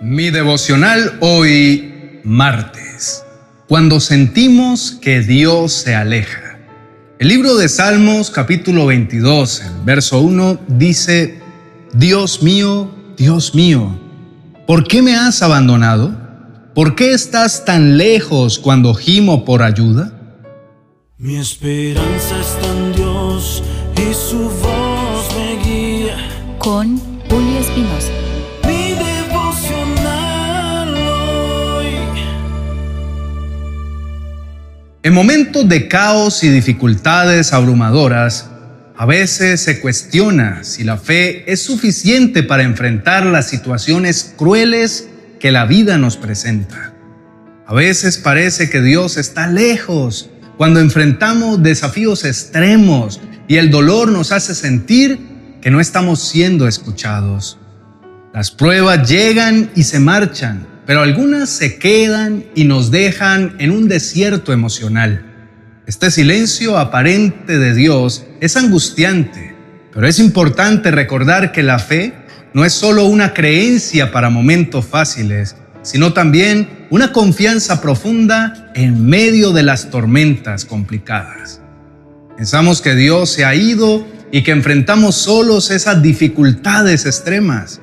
[0.00, 3.24] Mi devocional hoy, martes,
[3.66, 6.60] cuando sentimos que Dios se aleja.
[7.18, 11.40] El libro de Salmos capítulo 22, verso 1 dice,
[11.94, 13.98] Dios mío, Dios mío,
[14.68, 16.16] ¿por qué me has abandonado?
[16.76, 20.12] ¿Por qué estás tan lejos cuando gimo por ayuda?
[21.16, 23.64] Mi esperanza está en Dios
[23.96, 26.16] y su voz me guía.
[26.60, 28.27] Con Julio Espinosa.
[35.08, 38.50] En momentos de caos y dificultades abrumadoras,
[38.94, 45.08] a veces se cuestiona si la fe es suficiente para enfrentar las situaciones crueles
[45.40, 46.92] que la vida nos presenta.
[47.66, 53.18] A veces parece que Dios está lejos cuando enfrentamos desafíos extremos
[53.48, 55.20] y el dolor nos hace sentir
[55.62, 57.56] que no estamos siendo escuchados.
[58.34, 63.88] Las pruebas llegan y se marchan, pero algunas se quedan y nos dejan en un
[63.88, 65.22] desierto emocional.
[65.86, 69.54] Este silencio aparente de Dios es angustiante,
[69.92, 72.14] pero es importante recordar que la fe
[72.54, 79.52] no es solo una creencia para momentos fáciles, sino también una confianza profunda en medio
[79.52, 81.60] de las tormentas complicadas.
[82.38, 87.78] Pensamos que Dios se ha ido y que enfrentamos solos esas dificultades extremas.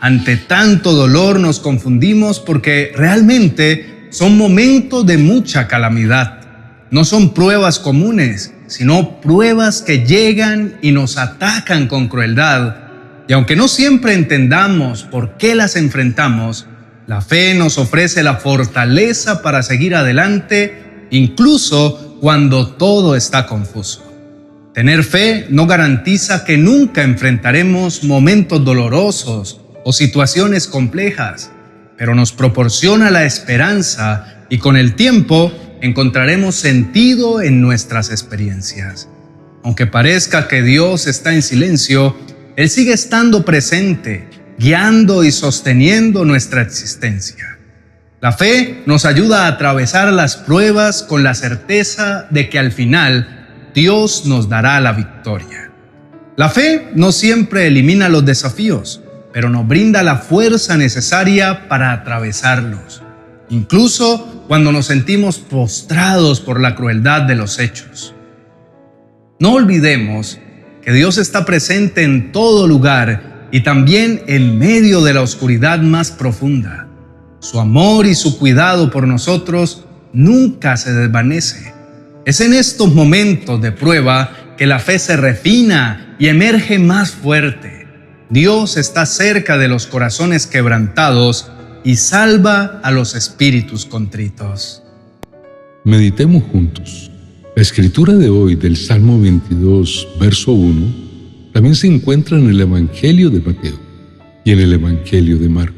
[0.00, 6.40] Ante tanto dolor nos confundimos porque realmente son momentos de mucha calamidad.
[6.90, 12.76] No son pruebas comunes, sino pruebas que llegan y nos atacan con crueldad.
[13.26, 16.66] Y aunque no siempre entendamos por qué las enfrentamos,
[17.06, 24.02] la fe nos ofrece la fortaleza para seguir adelante incluso cuando todo está confuso.
[24.74, 31.52] Tener fe no garantiza que nunca enfrentaremos momentos dolorosos o situaciones complejas,
[31.96, 39.08] pero nos proporciona la esperanza y con el tiempo encontraremos sentido en nuestras experiencias.
[39.62, 42.16] Aunque parezca que Dios está en silencio,
[42.56, 44.28] Él sigue estando presente
[44.58, 47.56] guiando y sosteniendo nuestra existencia.
[48.20, 53.70] La fe nos ayuda a atravesar las pruebas con la certeza de que al final
[53.72, 55.70] Dios nos dará la victoria.
[56.34, 59.00] La fe no siempre elimina los desafíos,
[59.36, 63.02] pero nos brinda la fuerza necesaria para atravesarlos,
[63.50, 68.14] incluso cuando nos sentimos postrados por la crueldad de los hechos.
[69.38, 70.38] No olvidemos
[70.80, 76.10] que Dios está presente en todo lugar y también en medio de la oscuridad más
[76.10, 76.88] profunda.
[77.38, 81.74] Su amor y su cuidado por nosotros nunca se desvanece.
[82.24, 87.75] Es en estos momentos de prueba que la fe se refina y emerge más fuerte.
[88.28, 91.46] Dios está cerca de los corazones quebrantados
[91.84, 94.82] y salva a los espíritus contritos.
[95.84, 97.12] Meditemos juntos.
[97.54, 101.06] La escritura de hoy del Salmo 22, verso 1
[101.52, 103.78] también se encuentra en el Evangelio de Mateo
[104.44, 105.76] y en el Evangelio de Marcos.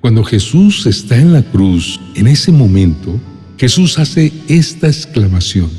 [0.00, 3.20] Cuando Jesús está en la cruz, en ese momento,
[3.58, 5.70] Jesús hace esta exclamación.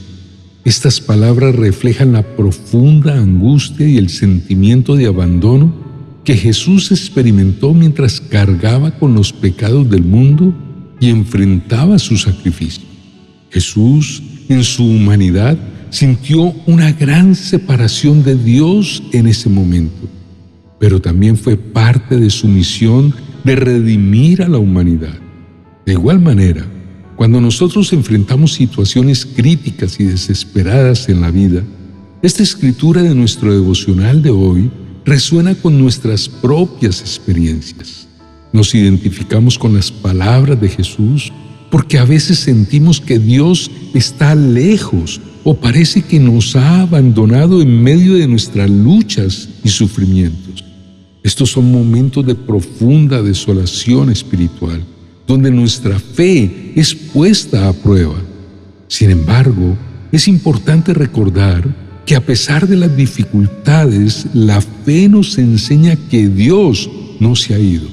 [0.63, 5.86] Estas palabras reflejan la profunda angustia y el sentimiento de abandono
[6.27, 10.53] que Jesús experimentó mientras cargaba con los pecados del mundo
[10.99, 12.83] y enfrentaba su sacrificio.
[13.49, 15.57] Jesús, en su humanidad,
[15.89, 20.09] sintió una gran separación de Dios en ese momento,
[20.81, 23.15] pero también fue parte de su misión
[23.45, 25.17] de redimir a la humanidad.
[25.85, 26.65] De igual manera,
[27.15, 31.63] cuando nosotros enfrentamos situaciones críticas y desesperadas en la vida,
[32.21, 34.69] esta escritura de nuestro devocional de hoy
[35.07, 38.07] resuena con nuestras propias experiencias.
[38.51, 41.31] Nos identificamos con las palabras de Jesús
[41.71, 47.81] porque a veces sentimos que Dios está lejos o parece que nos ha abandonado en
[47.81, 50.65] medio de nuestras luchas y sufrimientos.
[51.23, 54.83] Estos son momentos de profunda desolación espiritual,
[55.25, 58.21] donde nuestra fe es puesta a prueba.
[58.89, 59.77] Sin embargo,
[60.11, 66.89] es importante recordar que a pesar de las dificultades, la fe nos enseña que Dios
[67.19, 67.85] no se ha ido.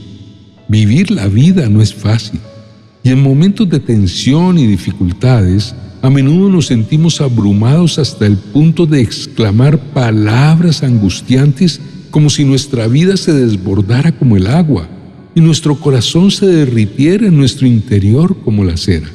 [0.68, 2.38] Vivir la vida no es fácil.
[3.02, 8.86] Y en momentos de tensión y dificultades, a menudo nos sentimos abrumados hasta el punto
[8.86, 11.80] de exclamar palabras angustiantes
[12.12, 14.88] como si nuestra vida se desbordara como el agua
[15.34, 19.08] y nuestro corazón se derritiera en nuestro interior como la cera.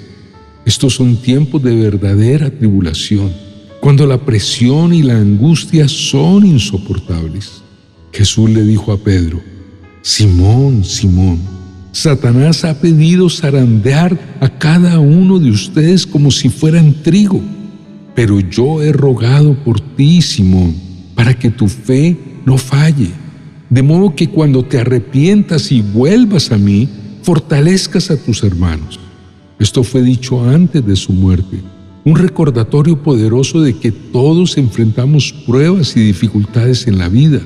[0.66, 3.32] Estos son tiempos de verdadera tribulación,
[3.80, 7.62] cuando la presión y la angustia son insoportables.
[8.12, 9.42] Jesús le dijo a Pedro,
[10.02, 11.40] Simón, Simón,
[11.92, 17.42] Satanás ha pedido zarandear a cada uno de ustedes como si fueran trigo.
[18.16, 20.76] Pero yo he rogado por ti, Simón,
[21.16, 23.10] para que tu fe no falle.
[23.70, 26.90] De modo que cuando te arrepientas y vuelvas a mí,
[27.22, 29.00] fortalezcas a tus hermanos.
[29.60, 31.62] Esto fue dicho antes de su muerte,
[32.06, 37.42] un recordatorio poderoso de que todos enfrentamos pruebas y dificultades en la vida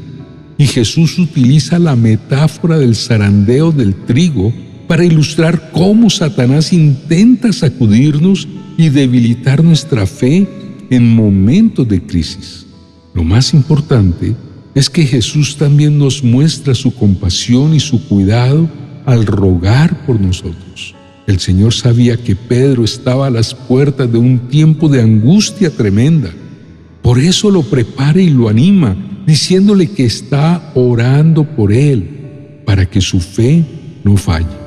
[0.57, 4.53] y Jesús utiliza la metáfora del zarandeo del trigo
[4.87, 8.47] para ilustrar cómo Satanás intenta sacudirnos
[8.77, 10.47] y debilitar nuestra fe
[10.89, 12.65] en momentos de crisis.
[13.13, 14.35] Lo más importante
[14.75, 18.69] es que Jesús también nos muestra su compasión y su cuidado
[19.05, 20.95] al rogar por nosotros.
[21.25, 26.29] El Señor sabía que Pedro estaba a las puertas de un tiempo de angustia tremenda.
[27.01, 32.99] Por eso lo prepara y lo anima diciéndole que está orando por él para que
[32.99, 33.63] su fe
[34.03, 34.63] no falle.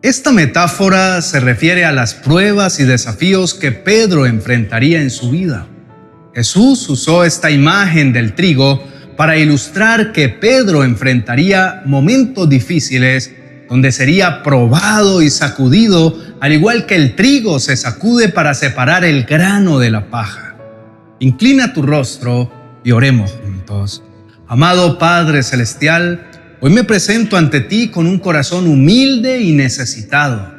[0.00, 5.66] Esta metáfora se refiere a las pruebas y desafíos que Pedro enfrentaría en su vida.
[6.34, 8.80] Jesús usó esta imagen del trigo
[9.16, 13.32] para ilustrar que Pedro enfrentaría momentos difíciles
[13.68, 19.24] donde sería probado y sacudido, al igual que el trigo se sacude para separar el
[19.24, 20.56] grano de la paja.
[21.20, 22.50] Inclina tu rostro
[22.82, 24.02] y oremos juntos.
[24.46, 26.26] Amado Padre Celestial,
[26.60, 30.54] hoy me presento ante ti con un corazón humilde y necesitado.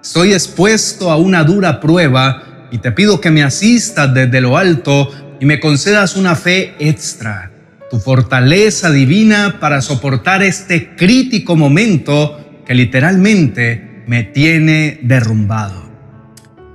[0.00, 5.10] Estoy expuesto a una dura prueba y te pido que me asistas desde lo alto
[5.40, 7.50] y me concedas una fe extra,
[7.90, 15.90] tu fortaleza divina para soportar este crítico momento que literalmente me tiene derrumbado.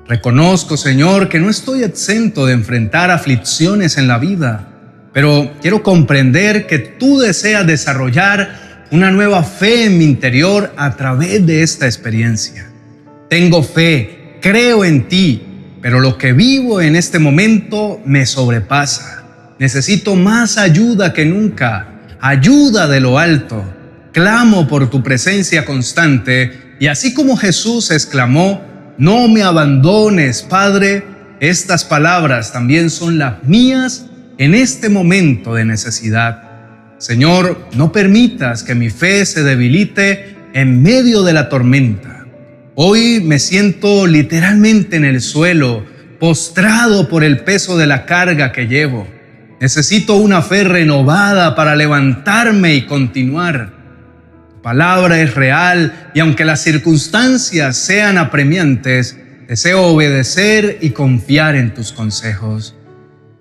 [0.08, 4.74] Reconozco, Señor, que no estoy exento de enfrentar aflicciones en la vida
[5.18, 11.44] pero quiero comprender que tú deseas desarrollar una nueva fe en mi interior a través
[11.44, 12.70] de esta experiencia.
[13.28, 15.42] Tengo fe, creo en ti,
[15.82, 19.56] pero lo que vivo en este momento me sobrepasa.
[19.58, 21.88] Necesito más ayuda que nunca,
[22.22, 23.66] ayuda de lo alto.
[24.18, 28.66] Clamo por tu presencia constante y así como Jesús exclamó,
[28.98, 31.04] no me abandones, Padre,
[31.40, 34.08] estas palabras también son las mías
[34.40, 36.42] en este momento de necesidad.
[36.98, 42.26] Señor, no permitas que mi fe se debilite en medio de la tormenta.
[42.74, 45.86] Hoy me siento literalmente en el suelo,
[46.20, 49.08] postrado por el peso de la carga que llevo.
[49.62, 53.77] Necesito una fe renovada para levantarme y continuar.
[54.62, 59.18] Palabra es real y aunque las circunstancias sean apremiantes,
[59.48, 62.76] deseo obedecer y confiar en tus consejos.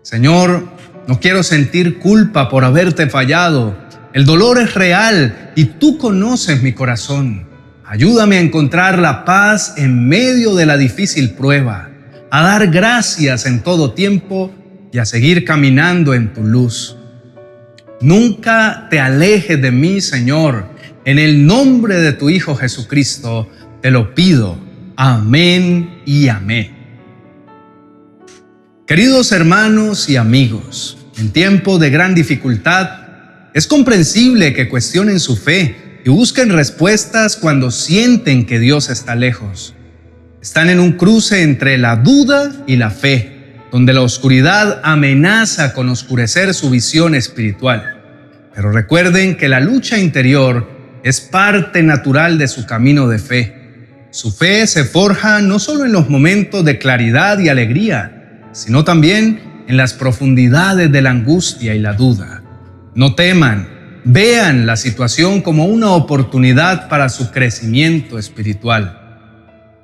[0.03, 0.69] Señor,
[1.09, 3.77] no quiero sentir culpa por haberte fallado.
[4.13, 7.47] El dolor es real y tú conoces mi corazón.
[7.85, 11.91] Ayúdame a encontrar la paz en medio de la difícil prueba,
[12.31, 14.53] a dar gracias en todo tiempo
[14.93, 16.97] y a seguir caminando en tu luz.
[18.01, 20.75] Nunca te alejes de mí, Señor.
[21.06, 23.49] En el nombre de tu Hijo Jesucristo
[23.81, 24.58] te lo pido.
[24.97, 26.75] Amén y amén.
[28.88, 32.91] Queridos hermanos y amigos, en tiempo de gran dificultad,
[33.55, 39.77] es comprensible que cuestionen su fe y busquen respuestas cuando sienten que Dios está lejos.
[40.43, 45.89] Están en un cruce entre la duda y la fe, donde la oscuridad amenaza con
[45.89, 48.03] oscurecer su visión espiritual.
[48.56, 50.75] Pero recuerden que la lucha interior
[51.06, 54.08] es parte natural de su camino de fe.
[54.10, 59.63] Su fe se forja no solo en los momentos de claridad y alegría, sino también
[59.69, 62.43] en las profundidades de la angustia y la duda.
[62.96, 63.69] No teman,
[64.03, 68.98] vean la situación como una oportunidad para su crecimiento espiritual.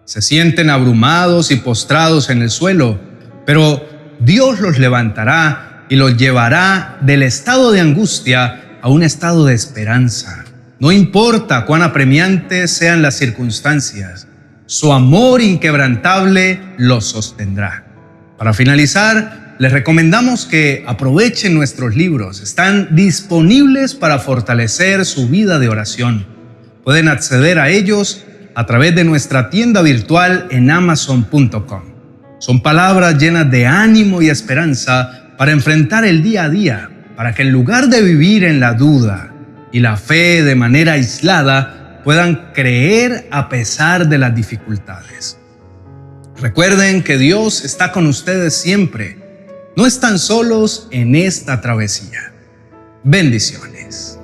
[0.04, 2.98] Se sienten abrumados y postrados en el suelo,
[3.46, 3.88] pero
[4.18, 10.41] Dios los levantará y los llevará del estado de angustia a un estado de esperanza.
[10.82, 14.26] No importa cuán apremiantes sean las circunstancias,
[14.66, 17.84] su amor inquebrantable los sostendrá.
[18.36, 22.40] Para finalizar, les recomendamos que aprovechen nuestros libros.
[22.40, 26.26] Están disponibles para fortalecer su vida de oración.
[26.82, 28.24] Pueden acceder a ellos
[28.56, 31.82] a través de nuestra tienda virtual en amazon.com.
[32.40, 37.42] Son palabras llenas de ánimo y esperanza para enfrentar el día a día, para que
[37.42, 39.31] en lugar de vivir en la duda
[39.72, 45.38] y la fe de manera aislada, puedan creer a pesar de las dificultades.
[46.36, 49.18] Recuerden que Dios está con ustedes siempre.
[49.76, 52.32] No están solos en esta travesía.
[53.04, 54.18] Bendiciones.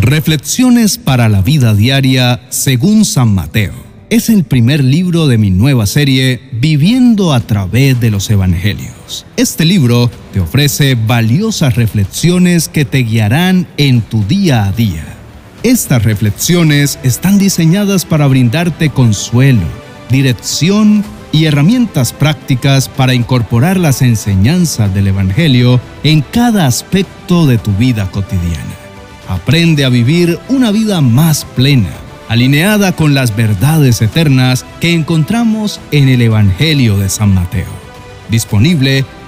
[0.00, 3.74] Reflexiones para la vida diaria según San Mateo.
[4.08, 9.24] Es el primer libro de mi nueva serie Viviendo a través de los Evangelios.
[9.36, 15.04] Este libro te ofrece valiosas reflexiones que te guiarán en tu día a día.
[15.62, 19.66] Estas reflexiones están diseñadas para brindarte consuelo,
[20.08, 27.72] dirección y herramientas prácticas para incorporar las enseñanzas del Evangelio en cada aspecto de tu
[27.72, 28.74] vida cotidiana.
[29.28, 31.90] Aprende a vivir una vida más plena,
[32.28, 37.68] alineada con las verdades eternas que encontramos en el Evangelio de San Mateo.
[38.28, 39.04] Disponible